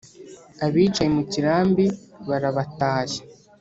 Abicaye 0.65 1.09
mu 1.15 1.23
kirambi 1.31 1.85
barabatashya 2.27 3.21